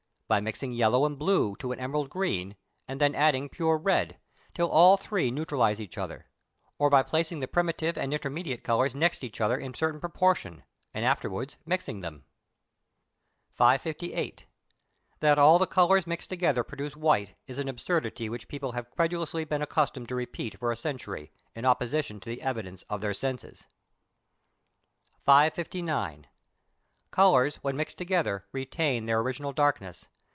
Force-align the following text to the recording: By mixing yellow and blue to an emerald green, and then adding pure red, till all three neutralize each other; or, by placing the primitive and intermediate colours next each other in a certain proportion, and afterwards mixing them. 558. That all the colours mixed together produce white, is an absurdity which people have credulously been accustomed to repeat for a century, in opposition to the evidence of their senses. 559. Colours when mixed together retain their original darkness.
By 0.31 0.39
mixing 0.39 0.71
yellow 0.71 1.05
and 1.05 1.19
blue 1.19 1.57
to 1.57 1.73
an 1.73 1.79
emerald 1.81 2.09
green, 2.09 2.55
and 2.87 3.01
then 3.01 3.15
adding 3.15 3.49
pure 3.49 3.75
red, 3.77 4.17
till 4.53 4.69
all 4.69 4.95
three 4.95 5.29
neutralize 5.29 5.81
each 5.81 5.97
other; 5.97 6.29
or, 6.79 6.89
by 6.89 7.03
placing 7.03 7.39
the 7.39 7.49
primitive 7.49 7.97
and 7.97 8.13
intermediate 8.13 8.63
colours 8.63 8.95
next 8.95 9.25
each 9.25 9.41
other 9.41 9.57
in 9.59 9.73
a 9.73 9.75
certain 9.75 9.99
proportion, 9.99 10.63
and 10.93 11.03
afterwards 11.03 11.57
mixing 11.65 11.99
them. 11.99 12.23
558. 13.55 14.45
That 15.19 15.37
all 15.37 15.59
the 15.59 15.67
colours 15.67 16.07
mixed 16.07 16.29
together 16.29 16.63
produce 16.63 16.95
white, 16.95 17.35
is 17.45 17.57
an 17.57 17.67
absurdity 17.67 18.29
which 18.29 18.47
people 18.47 18.71
have 18.71 18.89
credulously 18.89 19.43
been 19.43 19.61
accustomed 19.61 20.07
to 20.07 20.15
repeat 20.15 20.57
for 20.59 20.71
a 20.71 20.77
century, 20.77 21.33
in 21.55 21.65
opposition 21.65 22.21
to 22.21 22.29
the 22.29 22.41
evidence 22.41 22.83
of 22.83 23.01
their 23.01 23.13
senses. 23.13 23.67
559. 25.25 26.27
Colours 27.11 27.57
when 27.57 27.75
mixed 27.75 27.97
together 27.97 28.45
retain 28.53 29.07
their 29.07 29.19
original 29.19 29.51
darkness. 29.51 30.07